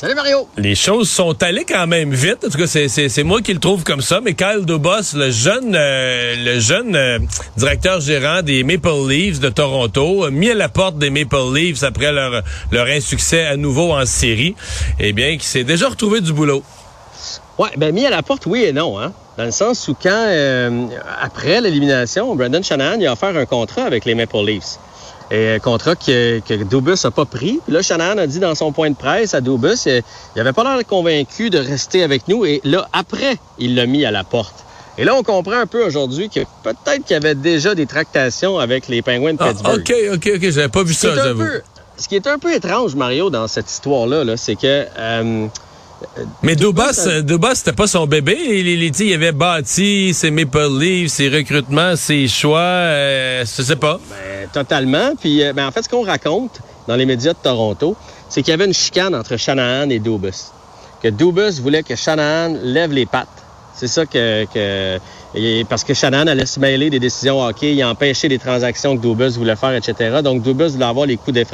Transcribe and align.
Salut 0.00 0.14
Mario. 0.14 0.48
Les 0.56 0.74
choses 0.74 1.10
sont 1.10 1.42
allées 1.42 1.66
quand 1.66 1.86
même 1.86 2.14
vite. 2.14 2.38
En 2.46 2.48
tout 2.48 2.56
cas, 2.56 2.66
c'est 2.66 3.22
moi 3.22 3.42
qui 3.42 3.52
le 3.52 3.60
trouve 3.60 3.84
comme 3.84 4.00
ça. 4.00 4.22
Mais 4.22 4.32
Kyle 4.32 4.64
Dubas, 4.64 5.12
le 5.14 5.30
jeune, 5.30 5.74
euh, 5.74 6.36
le 6.38 6.58
jeune 6.58 6.96
euh, 6.96 7.18
directeur 7.58 8.00
gérant 8.00 8.40
des 8.40 8.64
Maple 8.64 9.10
Leafs 9.10 9.40
de 9.40 9.50
Toronto, 9.50 10.24
a 10.24 10.30
mis 10.30 10.48
à 10.48 10.54
la 10.54 10.70
porte 10.70 10.96
des 10.96 11.10
Maple 11.10 11.52
Leafs 11.54 11.82
après 11.82 12.12
leur, 12.12 12.42
leur 12.72 12.86
insuccès 12.86 13.44
à 13.44 13.58
nouveau 13.58 13.92
en 13.92 14.06
série, 14.06 14.54
eh 14.98 15.12
bien, 15.12 15.36
qui 15.36 15.44
s'est 15.44 15.64
déjà 15.64 15.90
retrouvé 15.90 16.22
du 16.22 16.32
boulot. 16.32 16.62
Ouais, 17.58 17.68
ben 17.76 17.94
mis 17.94 18.06
à 18.06 18.10
la 18.10 18.22
porte, 18.22 18.46
oui 18.46 18.64
et 18.64 18.72
non, 18.72 18.98
hein. 18.98 19.12
Dans 19.36 19.44
le 19.44 19.50
sens 19.50 19.86
où 19.88 19.94
quand, 20.02 20.08
euh, 20.28 20.86
après 21.20 21.60
l'élimination, 21.60 22.34
Brandon 22.34 22.62
Shanahan 22.62 23.02
a 23.02 23.12
offert 23.12 23.36
un 23.36 23.44
contrat 23.44 23.82
avec 23.82 24.06
les 24.06 24.14
Maple 24.14 24.46
Leafs. 24.46 24.78
Et 25.32 25.48
un 25.54 25.58
contrat 25.60 25.94
que, 25.94 26.40
que 26.40 26.54
Dubus 26.64 27.04
n'a 27.04 27.10
pas 27.12 27.24
pris. 27.24 27.60
Puis 27.64 27.72
là, 27.72 27.82
Shanahan 27.82 28.18
a 28.18 28.26
dit 28.26 28.40
dans 28.40 28.54
son 28.56 28.72
point 28.72 28.90
de 28.90 28.96
presse 28.96 29.32
à 29.32 29.40
Dubus, 29.40 29.86
il 29.86 30.40
avait 30.40 30.52
pas 30.52 30.64
l'air 30.64 30.84
convaincu 30.86 31.50
de 31.50 31.58
rester 31.58 32.02
avec 32.02 32.26
nous. 32.26 32.44
Et 32.44 32.60
là, 32.64 32.88
après, 32.92 33.36
il 33.58 33.76
l'a 33.76 33.86
mis 33.86 34.04
à 34.04 34.10
la 34.10 34.24
porte. 34.24 34.64
Et 34.98 35.04
là, 35.04 35.14
on 35.14 35.22
comprend 35.22 35.58
un 35.60 35.66
peu 35.66 35.86
aujourd'hui 35.86 36.28
que 36.28 36.40
peut-être 36.64 37.04
qu'il 37.04 37.14
y 37.14 37.16
avait 37.16 37.36
déjà 37.36 37.74
des 37.76 37.86
tractations 37.86 38.58
avec 38.58 38.88
les 38.88 39.02
Penguins 39.02 39.34
de 39.34 39.38
Ah, 39.40 39.48
Pittsburgh. 39.50 39.78
OK, 39.80 39.94
OK, 40.14 40.30
OK. 40.34 40.50
J'avais 40.50 40.68
pas 40.68 40.82
vu 40.82 40.94
ça, 40.94 41.14
j'avoue. 41.14 41.44
Ce 41.96 42.08
qui 42.08 42.16
est 42.16 42.26
un 42.26 42.38
peu 42.38 42.52
étrange, 42.52 42.94
Mario, 42.96 43.30
dans 43.30 43.46
cette 43.46 43.70
histoire-là, 43.70 44.24
-là, 44.24 44.36
c'est 44.36 44.56
que... 44.56 44.86
euh, 44.98 45.46
Mais 46.42 46.56
Dubas, 46.56 47.04
euh, 47.06 47.22
Dubas, 47.22 47.56
c'était 47.56 47.72
pas 47.74 47.86
son 47.86 48.06
bébé. 48.06 48.36
Il, 48.42 48.66
il, 48.66 48.82
il, 48.82 49.00
il 49.00 49.14
avait 49.14 49.32
bâti 49.32 50.12
ses 50.14 50.30
Maple 50.30 50.78
Leafs, 50.78 51.12
ses 51.12 51.28
recrutements, 51.28 51.94
ses 51.96 52.26
choix. 52.26 52.58
Euh, 52.60 53.44
je 53.44 53.62
sais 53.62 53.76
pas. 53.76 54.00
Ben, 54.10 54.16
totalement. 54.52 55.14
Puis, 55.18 55.42
euh, 55.42 55.52
ben, 55.52 55.66
en 55.66 55.70
fait, 55.70 55.82
ce 55.82 55.88
qu'on 55.88 56.04
raconte 56.04 56.60
dans 56.86 56.96
les 56.96 57.06
médias 57.06 57.32
de 57.32 57.38
Toronto, 57.42 57.96
c'est 58.28 58.42
qu'il 58.42 58.52
y 58.52 58.54
avait 58.54 58.66
une 58.66 58.74
chicane 58.74 59.14
entre 59.14 59.36
Shanahan 59.36 59.90
et 59.90 59.98
Dubus. 59.98 60.52
Que 61.02 61.08
Dubus 61.08 61.60
voulait 61.60 61.82
que 61.82 61.96
Shanahan 61.96 62.56
lève 62.62 62.92
les 62.92 63.06
pattes. 63.06 63.28
C'est 63.80 63.88
ça 63.88 64.04
que, 64.04 65.00
parce 65.70 65.84
que 65.84 65.94
Shanahan 65.94 66.26
allait 66.26 66.44
se 66.44 66.60
mêler 66.60 66.90
des 66.90 66.98
décisions 66.98 67.42
hockey, 67.42 67.72
il 67.72 67.82
empêchait 67.82 68.28
des 68.28 68.38
transactions 68.38 68.94
que 68.94 69.00
Dubus 69.00 69.38
voulait 69.38 69.56
faire, 69.56 69.74
etc. 69.74 70.20
Donc 70.22 70.42
Dubus 70.42 70.72
voulait 70.72 70.84
avoir 70.84 71.06
les 71.06 71.16
coups 71.16 71.32
des. 71.32 71.46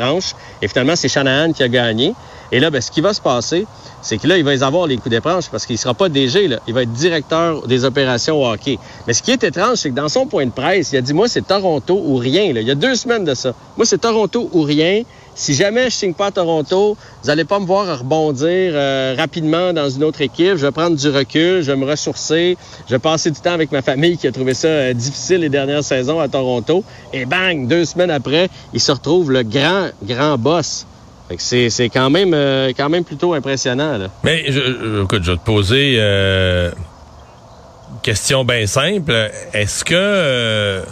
Et 0.60 0.66
finalement, 0.66 0.96
c'est 0.96 1.06
Shanahan 1.06 1.52
qui 1.52 1.62
a 1.62 1.68
gagné. 1.68 2.14
Et 2.50 2.58
là, 2.58 2.70
ben, 2.70 2.80
ce 2.80 2.90
qui 2.90 3.00
va 3.00 3.14
se 3.14 3.20
passer, 3.20 3.64
c'est 4.02 4.18
que 4.18 4.26
là, 4.26 4.38
il 4.38 4.44
va 4.44 4.50
les 4.50 4.64
avoir 4.64 4.88
les 4.88 4.96
coups 4.96 5.10
des 5.10 5.20
parce 5.20 5.66
qu'il 5.66 5.78
sera 5.78 5.94
pas 5.94 6.08
DG, 6.08 6.48
là. 6.48 6.58
il 6.66 6.74
va 6.74 6.82
être 6.82 6.92
directeur 6.92 7.64
des 7.68 7.84
opérations 7.84 8.44
hockey. 8.44 8.80
Mais 9.06 9.12
ce 9.12 9.22
qui 9.22 9.30
est 9.30 9.44
étrange, 9.44 9.76
c'est 9.76 9.90
que 9.90 9.94
dans 9.94 10.08
son 10.08 10.26
point 10.26 10.46
de 10.46 10.50
presse, 10.50 10.90
il 10.92 10.96
a 10.96 11.02
dit 11.02 11.12
moi 11.12 11.28
c'est 11.28 11.46
Toronto 11.46 12.02
ou 12.04 12.16
rien. 12.16 12.52
Là. 12.52 12.60
Il 12.60 12.66
y 12.66 12.72
a 12.72 12.74
deux 12.74 12.96
semaines 12.96 13.24
de 13.24 13.34
ça. 13.34 13.54
Moi 13.76 13.86
c'est 13.86 13.98
Toronto 13.98 14.50
ou 14.52 14.62
rien. 14.62 15.02
Si 15.38 15.52
jamais 15.52 15.90
je 15.90 15.94
signe 15.94 16.14
pas 16.14 16.28
à 16.28 16.30
Toronto, 16.30 16.96
vous 17.22 17.30
allez 17.30 17.44
pas 17.44 17.60
me 17.60 17.66
voir 17.66 17.98
rebondir 17.98 18.72
euh, 18.74 19.14
rapidement 19.18 19.74
dans 19.74 19.90
une 19.90 20.02
autre 20.02 20.22
équipe. 20.22 20.56
Je 20.56 20.64
vais 20.64 20.72
prendre 20.72 20.96
du 20.96 21.10
recul, 21.10 21.60
je 21.60 21.70
vais 21.70 21.76
me 21.76 21.84
ressourcer, 21.84 22.56
je 22.86 22.94
vais 22.94 22.98
passer 22.98 23.30
du 23.30 23.38
temps 23.38 23.52
avec 23.52 23.70
ma 23.70 23.82
famille 23.82 24.16
qui 24.16 24.26
a 24.26 24.32
trouvé 24.32 24.54
ça 24.54 24.68
euh, 24.68 24.92
difficile 24.94 25.40
les 25.40 25.50
dernières 25.50 25.84
saisons 25.84 26.20
à 26.20 26.28
Toronto. 26.28 26.82
Et 27.12 27.26
bang, 27.26 27.68
deux 27.68 27.84
semaines 27.84 28.10
après, 28.10 28.48
il 28.72 28.80
se 28.80 28.90
retrouve 28.90 29.30
le 29.30 29.42
grand, 29.42 29.90
grand 30.02 30.38
boss. 30.38 30.86
C'est, 31.36 31.68
c'est 31.68 31.90
quand 31.90 32.08
même 32.08 32.32
euh, 32.32 32.72
quand 32.74 32.88
même 32.88 33.04
plutôt 33.04 33.34
impressionnant. 33.34 33.98
Mais 34.24 34.50
je, 34.50 35.02
écoute, 35.02 35.22
je 35.22 35.32
vais 35.32 35.36
te 35.36 35.44
poser 35.44 36.00
une 36.00 36.72
question 38.02 38.42
bien 38.42 38.66
simple. 38.66 39.30
Est-ce 39.52 39.84
que 39.84 40.82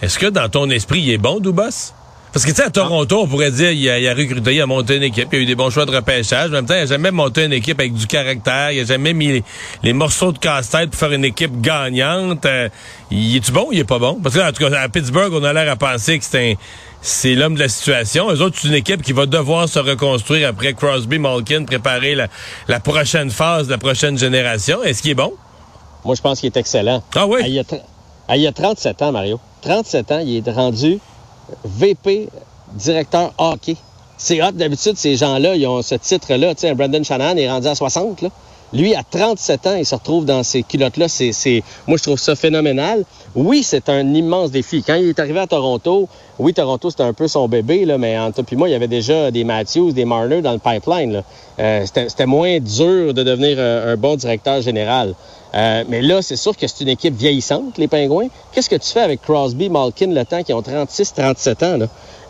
est-ce 0.00 0.18
que 0.18 0.26
dans 0.28 0.48
ton 0.48 0.70
esprit, 0.70 1.00
il 1.00 1.10
est 1.10 1.18
bon, 1.18 1.40
Dubas? 1.40 1.92
Parce 2.32 2.46
que, 2.46 2.50
tu 2.50 2.56
sais, 2.56 2.62
à 2.62 2.70
Toronto, 2.70 3.20
on 3.20 3.26
pourrait 3.26 3.50
dire, 3.50 3.72
il 3.72 3.90
a, 3.90 3.98
il 3.98 4.08
a 4.08 4.14
recruté, 4.14 4.54
il 4.54 4.60
a 4.62 4.66
monté 4.66 4.96
une 4.96 5.02
équipe, 5.02 5.28
il 5.32 5.38
a 5.38 5.42
eu 5.42 5.46
des 5.46 5.54
bons 5.54 5.68
choix 5.68 5.84
de 5.84 5.94
repêchage. 5.94 6.48
En 6.48 6.52
même 6.52 6.66
temps, 6.66 6.74
il 6.74 6.80
a 6.80 6.86
jamais 6.86 7.10
monté 7.10 7.44
une 7.44 7.52
équipe 7.52 7.78
avec 7.78 7.92
du 7.92 8.06
caractère, 8.06 8.70
il 8.72 8.80
a 8.80 8.84
jamais 8.84 9.12
mis 9.12 9.28
les, 9.28 9.44
les 9.82 9.92
morceaux 9.92 10.32
de 10.32 10.38
casse-tête 10.38 10.90
pour 10.90 10.98
faire 10.98 11.12
une 11.12 11.26
équipe 11.26 11.60
gagnante. 11.60 12.46
Euh, 12.46 12.70
il 13.10 13.36
est-tu 13.36 13.52
bon 13.52 13.66
ou 13.68 13.72
il 13.74 13.80
est 13.80 13.84
pas 13.84 13.98
bon? 13.98 14.18
Parce 14.22 14.34
que, 14.34 14.40
là, 14.40 14.48
en 14.48 14.52
tout 14.52 14.66
cas, 14.66 14.80
à 14.80 14.88
Pittsburgh, 14.88 15.30
on 15.34 15.44
a 15.44 15.52
l'air 15.52 15.70
à 15.70 15.76
penser 15.76 16.18
que 16.18 16.24
c'est 16.24 16.52
un, 16.52 16.54
c'est 17.02 17.34
l'homme 17.34 17.54
de 17.54 17.60
la 17.60 17.68
situation. 17.68 18.30
Eux 18.30 18.40
autres, 18.40 18.56
c'est 18.58 18.68
une 18.68 18.74
équipe 18.74 19.02
qui 19.02 19.12
va 19.12 19.26
devoir 19.26 19.68
se 19.68 19.78
reconstruire 19.78 20.48
après 20.48 20.72
Crosby, 20.72 21.18
Malkin, 21.18 21.64
préparer 21.64 22.14
la, 22.14 22.28
la 22.66 22.80
prochaine 22.80 23.30
phase, 23.30 23.68
la 23.68 23.76
prochaine 23.78 24.16
génération. 24.16 24.82
Est-ce 24.82 25.02
qu'il 25.02 25.10
est 25.10 25.14
bon? 25.14 25.34
Moi, 26.04 26.14
je 26.14 26.22
pense 26.22 26.40
qu'il 26.40 26.46
est 26.46 26.56
excellent. 26.56 27.02
Ah 27.14 27.26
oui? 27.26 27.40
Ah, 27.42 27.48
il, 27.48 27.58
a 27.58 27.62
ah, 28.28 28.36
il 28.38 28.46
a 28.46 28.52
37 28.52 29.02
ans, 29.02 29.12
Mario. 29.12 29.38
37 29.60 30.12
ans, 30.12 30.22
il 30.24 30.36
est 30.36 30.50
rendu 30.50 30.98
VP, 31.64 32.28
directeur 32.74 33.32
hockey. 33.38 33.76
C'est 34.16 34.42
hot, 34.42 34.52
d'habitude, 34.52 34.96
ces 34.96 35.16
gens-là, 35.16 35.56
ils 35.56 35.66
ont 35.66 35.82
ce 35.82 35.96
titre-là. 35.96 36.54
Tu 36.54 36.62
sais, 36.62 36.74
Brandon 36.74 37.02
Shanahan 37.02 37.36
est 37.36 37.50
rendu 37.50 37.66
à 37.66 37.74
60, 37.74 38.22
là. 38.22 38.28
Lui, 38.72 38.94
à 38.94 39.02
37 39.02 39.66
ans, 39.66 39.74
il 39.74 39.84
se 39.84 39.94
retrouve 39.94 40.24
dans 40.24 40.42
ces 40.42 40.62
culottes-là. 40.62 41.08
C'est. 41.08 41.62
Moi, 41.86 41.98
je 41.98 42.02
trouve 42.02 42.18
ça 42.18 42.34
phénoménal. 42.34 43.04
Oui, 43.34 43.62
c'est 43.62 43.88
un 43.88 44.14
immense 44.14 44.50
défi. 44.50 44.82
Quand 44.86 44.94
il 44.94 45.08
est 45.08 45.18
arrivé 45.18 45.40
à 45.40 45.46
Toronto, 45.46 46.08
oui, 46.38 46.54
Toronto, 46.54 46.90
c'était 46.90 47.02
un 47.02 47.12
peu 47.12 47.28
son 47.28 47.48
bébé, 47.48 47.84
là, 47.84 47.98
mais 47.98 48.18
entre 48.18 48.42
puis 48.42 48.56
moi, 48.56 48.68
il 48.68 48.72
y 48.72 48.74
avait 48.74 48.88
déjà 48.88 49.30
des 49.30 49.44
Matthews, 49.44 49.92
des 49.92 50.04
Marner 50.04 50.42
dans 50.42 50.52
le 50.52 50.58
pipeline. 50.58 51.22
Euh, 51.58 51.84
c'était, 51.86 52.26
moins 52.26 52.58
dur 52.60 53.14
de 53.14 53.22
devenir 53.22 53.58
un 53.58 53.96
bon 53.96 54.16
directeur 54.16 54.60
général. 54.62 55.14
Euh, 55.54 55.84
mais 55.88 56.00
là, 56.00 56.22
c'est 56.22 56.36
sûr 56.36 56.56
que 56.56 56.66
c'est 56.66 56.80
une 56.82 56.88
équipe 56.88 57.14
vieillissante, 57.14 57.76
les 57.76 57.88
Pingouins. 57.88 58.28
Qu'est-ce 58.52 58.70
que 58.70 58.76
tu 58.76 58.88
fais 58.88 59.00
avec 59.00 59.20
Crosby, 59.20 59.68
Malkin, 59.68 60.12
le 60.12 60.24
temps 60.24 60.42
qui 60.42 60.52
ont 60.52 60.62
36, 60.62 61.14
37 61.14 61.62
ans? 61.62 61.78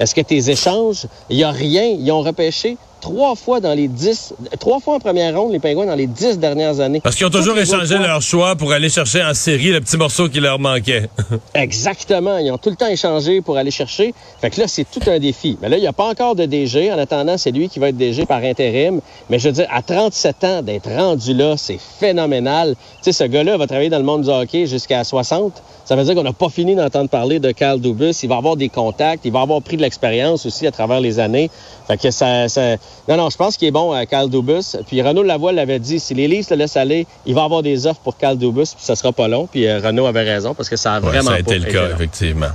Est-ce 0.01 0.15
que 0.15 0.21
tes 0.21 0.51
échanges, 0.51 1.07
il 1.31 1.37
n'y 1.37 1.45
a 1.45 1.51
rien? 1.51 1.85
Ils 1.85 2.11
ont 2.11 2.21
repêché 2.21 2.77
trois 3.03 3.35
fois 3.35 3.61
dans 3.61 3.75
les 3.75 3.89
dix, 3.89 4.33
trois 4.59 4.81
fois 4.81 4.95
en 4.95 5.01
première 5.01 5.37
ronde, 5.37 5.53
les 5.53 5.59
Pingouins, 5.59 5.85
dans 5.85 5.95
les 5.95 6.07
dix 6.07 6.39
dernières 6.39 6.81
années. 6.81 7.01
Parce 7.01 7.17
qu'ils 7.17 7.27
ont 7.27 7.31
toujours 7.31 7.59
échangé 7.59 7.99
leur 7.99 8.23
choix 8.23 8.57
pour 8.57 8.73
aller 8.73 8.89
chercher 8.89 9.23
en 9.23 9.35
série 9.35 9.73
le 9.73 9.81
petit 9.81 9.99
morceau 9.99 10.29
qui 10.29 10.41
leur 10.41 10.59
manquait. 10.59 11.11
Exactement. 11.55 12.39
Ils 12.39 12.51
ont 12.51 12.59
tout 12.59 12.71
le 12.71 12.77
temps 12.77 12.87
échangé 12.87 13.43
pour 13.43 13.59
aller 13.59 13.73
chercher. 13.73 14.15
Fait 14.41 14.51
que 14.51 14.61
là, 14.61 14.69
c'est 14.69 14.87
tout 14.89 15.03
un 15.11 15.19
défi. 15.19 15.59
Mais 15.61 15.69
là, 15.69 15.77
il 15.77 15.81
n'y 15.81 15.87
a 15.87 15.93
pas 15.93 16.09
encore 16.09 16.37
de 16.37 16.47
DG. 16.47 16.93
En 16.93 16.99
attendant, 16.99 17.37
c'est 17.37 17.51
lui 17.51 17.69
qui 17.69 17.81
va 17.81 17.89
être 17.89 17.97
DG 17.97 18.25
par 18.25 18.43
intérim. 18.43 19.01
Mais 19.29 19.39
je 19.41 19.49
veux 19.49 19.55
dire, 19.55 19.67
à 19.71 19.83
37 19.83 20.45
ans, 20.45 20.63
d'être 20.63 20.89
rendu 20.89 21.35
là, 21.35 21.57
c'est 21.57 21.79
phénoménal. 21.99 22.77
Tu 23.03 23.13
sais, 23.13 23.13
ce 23.13 23.25
gars-là 23.25 23.57
va 23.57 23.67
travailler 23.67 23.91
dans 23.91 23.99
le 23.99 24.05
monde 24.05 24.23
du 24.23 24.31
hockey 24.31 24.67
jusqu'à 24.67 25.03
60. 25.03 25.61
Ça 25.85 25.97
veut 25.97 26.05
dire 26.05 26.15
qu'on 26.15 26.23
n'a 26.23 26.33
pas 26.33 26.49
fini 26.49 26.77
d'entendre 26.77 27.11
parler 27.11 27.41
de 27.41 27.51
Carl 27.51 27.81
Dubus. 27.81 28.23
Il 28.23 28.29
va 28.29 28.37
avoir 28.37 28.57
des 28.57 28.69
contacts. 28.69 29.25
Il 29.25 29.33
va 29.33 29.41
avoir 29.41 29.61
pris 29.61 29.77
de 29.77 29.83
l'expérience 29.83 30.47
aussi 30.47 30.69
à 30.69 30.71
travers 30.71 31.01
les 31.01 31.19
années. 31.19 31.51
Fait 31.89 31.97
que 31.97 32.13
ça... 32.13 32.49
ça... 32.49 32.77
Non, 33.09 33.17
non, 33.17 33.31
je 33.31 33.37
pense 33.37 33.57
qu'il 33.57 33.69
est 33.69 33.73
bon 33.73 33.93
à 33.93 34.07
Carl 34.07 34.31
Dubus. 34.31 34.77
Puis 34.87 35.03
Renaud 35.03 35.23
Lavoie 35.23 35.53
l'avait 35.53 35.79
dit, 35.79 35.99
si 35.99 36.15
les 36.15 36.29
Leafs 36.29 36.51
le 36.51 36.57
laissent 36.57 36.77
aller, 36.77 37.07
il 37.27 37.35
va 37.35 37.45
avoir 37.45 37.63
des 37.63 37.87
offres 37.87 38.01
pour 38.01 38.15
Dubus, 38.15 38.75
puis 38.75 38.85
ça 38.85 38.95
sera 38.95 39.13
pas 39.13 39.29
long. 39.29 39.49
Puis 39.51 39.67
euh, 39.67 39.81
Renaud 39.81 40.07
avait 40.07 40.23
raison, 40.23 40.55
parce 40.55 40.69
que 40.69 40.77
ça 40.77 40.95
a 40.95 41.01
Ouais, 41.01 41.09
vraiment 41.09 41.31
ça 41.31 41.37
a 41.37 41.39
été 41.41 41.59
le 41.59 41.71
cas, 41.71 41.91
effectivement. 41.95 42.47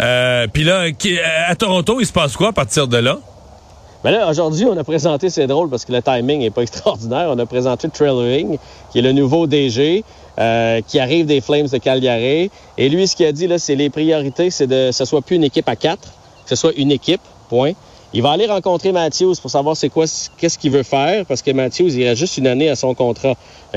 Euh, 0.00 0.46
Puis 0.52 0.64
là, 0.64 0.86
à 1.46 1.54
Toronto, 1.54 2.00
il 2.00 2.06
se 2.06 2.12
passe 2.12 2.36
quoi 2.36 2.48
à 2.48 2.52
partir 2.52 2.88
de 2.88 2.96
là? 2.96 3.18
Ben 4.04 4.12
là, 4.12 4.28
aujourd'hui, 4.28 4.64
on 4.64 4.76
a 4.76 4.84
présenté, 4.84 5.28
c'est 5.28 5.48
drôle 5.48 5.68
parce 5.68 5.84
que 5.84 5.92
le 5.92 6.00
timing 6.00 6.40
n'est 6.40 6.50
pas 6.50 6.62
extraordinaire. 6.62 7.28
On 7.30 7.38
a 7.38 7.46
présenté 7.46 7.88
Trailing, 7.88 8.58
qui 8.92 8.98
est 9.00 9.02
le 9.02 9.12
nouveau 9.12 9.46
DG, 9.46 10.04
euh, 10.38 10.80
qui 10.86 11.00
arrive 11.00 11.26
des 11.26 11.40
Flames 11.40 11.66
de 11.66 11.78
Calgary. 11.78 12.50
Et 12.76 12.88
lui, 12.88 13.08
ce 13.08 13.16
qu'il 13.16 13.26
a 13.26 13.32
dit, 13.32 13.48
là, 13.48 13.58
c'est 13.58 13.74
les 13.74 13.90
priorités, 13.90 14.50
c'est 14.50 14.68
de 14.68 14.88
que 14.88 14.92
ce 14.92 15.04
soit 15.04 15.20
plus 15.20 15.36
une 15.36 15.44
équipe 15.44 15.68
à 15.68 15.74
quatre, 15.74 16.08
que 16.44 16.48
ce 16.50 16.56
soit 16.56 16.72
une 16.76 16.92
équipe, 16.92 17.20
point. 17.48 17.72
Il 18.14 18.22
va 18.22 18.30
aller 18.30 18.46
rencontrer 18.46 18.90
Matthews 18.92 19.34
pour 19.42 19.50
savoir 19.50 19.76
c'est 19.76 19.90
quoi, 19.90 20.06
qu'est-ce 20.38 20.56
qu'il 20.58 20.70
veut 20.70 20.82
faire, 20.82 21.26
parce 21.26 21.42
que 21.42 21.50
Matthews, 21.50 21.90
il 21.94 22.04
reste 22.04 22.18
juste 22.20 22.38
une 22.38 22.46
année 22.46 22.70
à 22.70 22.76
son 22.76 22.94
contrat. 22.94 23.34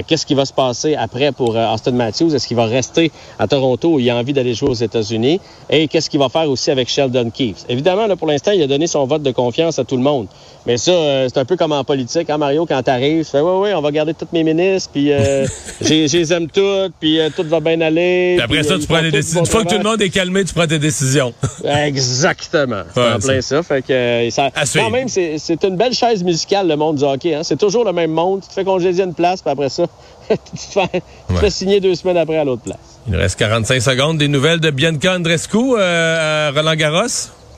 Qu'est-ce 0.08 0.26
qui 0.26 0.36
va 0.36 0.46
se 0.46 0.54
passer 0.54 0.96
après 0.96 1.34
pour 1.34 1.58
euh, 1.58 1.74
Austin 1.74 1.92
Matthews? 1.92 2.34
Est-ce 2.34 2.48
qu'il 2.48 2.56
va 2.56 2.66
rester 2.66 3.12
à 3.38 3.48
Toronto 3.48 3.96
où 3.96 4.00
il 4.00 4.10
a 4.10 4.16
envie 4.16 4.32
d'aller 4.32 4.54
jouer 4.54 4.70
aux 4.70 4.74
États-Unis? 4.74 5.42
Et 5.70 5.90
qu'est-ce 5.90 6.10
qu'il 6.10 6.20
va 6.22 6.30
faire 6.30 6.50
aussi 6.50 6.72
avec 6.72 6.88
Sheldon 6.88 7.30
Keefe? 7.30 7.66
Évidemment, 7.68 8.08
là, 8.08 8.16
pour 8.16 8.28
l'instant, 8.28 8.52
il 8.52 8.62
a 8.64 8.68
donné 8.68 8.88
son 8.88 9.06
vote 9.06 9.22
de 9.22 9.32
confiance 9.32 9.80
à 9.80 9.84
tout 9.84 9.98
le 9.98 10.02
monde. 10.04 10.28
Mais 10.66 10.78
ça, 10.78 10.92
euh, 10.92 11.28
c'est 11.28 11.40
un 11.40 11.44
peu 11.46 11.58
comme 11.58 11.74
en 11.74 11.84
politique, 11.84 12.30
hein, 12.30 12.38
Mario, 12.38 12.66
quand 12.66 12.82
t'arrives, 12.84 13.26
tu 13.26 13.32
fais, 13.32 13.42
ouais, 13.42 13.58
ouais, 13.60 13.74
on 13.74 13.82
va 13.82 13.92
garder 13.92 14.14
tous 14.14 14.28
mes 14.32 14.44
ministres, 14.46 14.92
puis 14.94 15.12
euh, 15.12 15.46
j'ai- 15.82 16.08
les 16.08 16.32
aime 16.34 16.48
toutes, 16.48 16.94
puis 17.00 17.20
euh, 17.20 17.30
tout 17.36 17.44
va 17.44 17.60
bien 17.60 17.82
aller. 17.82 18.36
Puis 18.38 18.44
après 18.44 18.60
puis, 18.60 18.68
ça, 18.68 18.80
tu 18.80 18.88
prends 18.88 19.02
des 19.02 19.12
décisions. 19.12 19.42
Une 19.42 19.46
fois 19.48 19.64
que 19.66 19.70
tout 19.70 19.78
le 19.78 19.84
monde 19.84 20.02
est 20.02 20.10
calmé, 20.10 20.46
tu 20.46 20.54
prends 20.54 20.68
tes 20.68 20.80
décisions. 20.80 21.34
Exactement. 21.66 22.84
C'est 22.94 23.00
Ouais, 23.02 23.12
en 23.14 23.20
plein 23.20 23.42
ça. 23.42 23.64
Fait 23.64 23.82
que, 23.82 24.21
euh, 24.28 24.30
ça 24.32 24.50
À 24.56 24.66
suivre. 24.66 24.86
quand 24.86 24.92
même, 24.92 25.08
c'est 25.08 25.64
une 25.64 25.76
belle 25.78 25.94
chaise 25.94 26.24
musicale, 26.24 26.68
le 26.68 26.76
monde 26.76 26.98
du 26.98 27.04
hockey. 27.04 27.34
Hein? 27.36 27.42
C'est 27.44 27.58
toujours 27.58 27.84
le 27.86 27.94
même 27.94 28.12
monde. 28.12 28.42
Tu 28.42 28.48
te 28.50 28.54
fais 28.54 28.64
congédier 28.66 29.04
une 29.04 29.14
place, 29.14 29.42
puis 29.42 29.52
après 29.52 29.70
ça, 29.70 29.84
tu 30.30 30.36
te 30.38 30.60
fais, 30.60 30.88
tu 30.88 30.92
te 31.28 31.34
Ouais. 31.34 31.40
fais 31.40 31.50
signer 31.50 31.80
deux 31.80 31.96
semaines 31.96 32.18
après 32.18 32.38
à 32.38 32.44
l'autre 32.44 32.62
place. 32.64 32.78
Il 33.08 33.14
nous 33.14 33.20
reste 33.20 33.38
45 33.40 33.82
secondes. 33.82 34.18
Des 34.18 34.28
nouvelles 34.28 34.60
de 34.60 34.70
Bianca 34.72 35.16
Andrescu 35.16 35.58
euh, 35.78 36.50
à 36.50 36.52
Roland 36.52 36.76
Garros? 36.76 37.08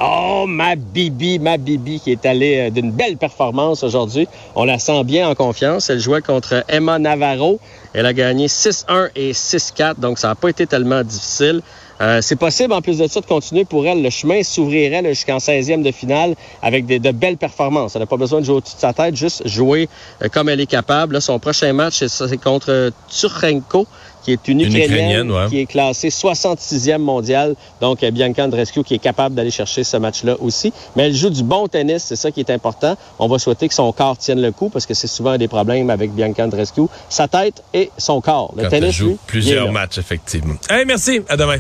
Oh, 0.06 0.46
ma 0.48 0.76
Bibi, 0.76 1.40
ma 1.40 1.58
Bibi 1.58 2.00
qui 2.00 2.12
est 2.12 2.26
allée 2.26 2.68
euh, 2.68 2.70
d'une 2.72 2.92
belle 2.92 3.16
performance 3.16 3.84
aujourd'hui. 3.84 4.28
On 4.56 4.66
la 4.66 4.78
sent 4.80 5.04
bien 5.06 5.30
en 5.30 5.36
confiance. 5.36 5.90
Elle 5.90 6.00
jouait 6.00 6.22
contre 6.22 6.64
Emma 6.68 7.00
Navarro. 7.00 7.60
Elle 7.94 8.06
a 8.08 8.14
gagné 8.14 8.48
6-1 8.48 9.10
et 9.16 9.32
6-4, 9.34 10.00
donc 10.00 10.18
ça 10.18 10.30
n'a 10.30 10.36
pas 10.36 10.50
été 10.50 10.66
tellement 10.68 11.04
difficile. 11.04 11.62
Euh, 12.02 12.22
c'est 12.22 12.36
possible, 12.36 12.74
en 12.74 12.82
plus 12.82 12.98
de 12.98 13.08
ça, 13.08 13.22
de 13.22 13.26
continuer 13.26 13.66
pour 13.66 13.86
elle. 13.86 14.02
Le 14.02 14.10
chemin 14.10 14.44
s'ouvrirait 14.44 15.04
jusqu'en 15.10 15.38
16e 15.38 15.84
de 15.84 15.92
finale 15.92 16.36
avec 16.62 16.86
de 16.86 17.12
belles 17.12 17.38
performances. 17.38 17.96
Elle 17.96 18.02
n'a 18.02 18.08
pas 18.08 18.18
besoin 18.18 18.42
de 18.42 18.46
jouer 18.46 18.56
au-dessus 18.56 18.76
de 18.76 18.82
sa 18.82 18.94
tête, 18.94 19.16
juste 19.16 19.48
jouer 19.48 19.90
euh, 20.22 20.30
comme 20.30 20.50
elle 20.50 20.60
est 20.60 20.66
capable. 20.66 21.22
Son 21.22 21.40
prochain 21.40 21.72
match, 21.74 22.04
c'est 22.06 22.38
contre 22.38 22.92
Turchenko, 23.10 23.88
qui 24.24 24.32
est 24.32 24.48
une, 24.48 24.62
Ukrainienne, 24.62 25.32
qui 25.50 25.60
est 25.60 25.66
classée 25.66 26.10
66e 26.10 26.98
mondiale. 26.98 27.56
Donc, 27.82 28.04
Bianca 28.04 28.46
Andreescu 28.46 28.84
qui 28.84 28.96
est 28.96 29.00
capable 29.00 29.36
d'aller 29.36 29.52
chercher 29.52 29.84
ce 29.84 29.98
match-là 29.98 30.36
aussi. 30.40 30.74
Mais 30.96 31.08
elle 31.08 31.14
joue 31.14 31.30
du 31.30 31.44
bon 31.44 31.68
tennis, 31.68 32.04
c'est 32.04 32.16
ça 32.16 32.32
qui 32.32 32.40
est 32.40 32.50
important. 32.50 32.96
On 33.20 33.28
va 33.28 33.40
souhaiter 33.40 33.68
que 33.68 33.74
son 33.74 33.92
corps 33.92 34.18
tienne 34.18 34.42
le 34.42 34.52
coup 34.52 34.70
parce 34.70 34.86
que 34.86 34.94
c'est 34.94 35.08
souvent 35.08 35.38
des 35.38 35.48
problèmes 35.48 35.90
avec 35.90 36.12
Bianca 36.12 36.46
Andreescu. 36.46 36.84
Sa 37.10 37.28
tête 37.28 37.64
et 37.74 37.92
son 37.98 38.22
corps. 38.22 38.54
Le 38.58 38.68
tennis, 38.68 38.96
joue 38.96 39.18
plusieurs 39.28 39.72
matchs, 39.72 39.98
effectivement. 39.98 40.56
Hey, 40.70 40.86
merci. 40.86 41.22
À 41.28 41.38
demain. 41.38 41.60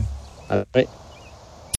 À 0.50 0.63
demain. 0.74 0.86